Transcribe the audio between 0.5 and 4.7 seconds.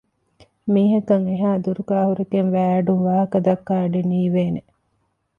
މީހަކަށް އެހާ ދުރުގައި ހުރެގެން ވައިއަޑުން ވާހަކަ ދައްކާ އަޑެއް ނީވޭނެ